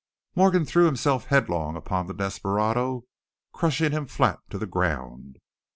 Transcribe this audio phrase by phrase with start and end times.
[0.33, 3.03] Morgan threw himself headlong upon the desperado,
[3.53, 5.37] crushing him flat to the ground.